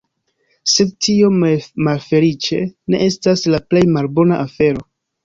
[0.75, 1.27] Sed tio,
[1.87, 2.61] malfeliĉe,
[2.95, 4.83] ne estas la plej malbona afero.